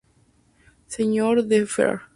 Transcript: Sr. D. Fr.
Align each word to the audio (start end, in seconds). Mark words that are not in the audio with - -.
Sr. 0.87 1.43
D. 1.43 1.63
Fr. 1.65 2.01